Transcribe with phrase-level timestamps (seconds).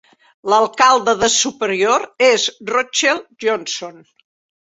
[0.51, 4.01] L'alcalde de Superior és Rochelle Johnson.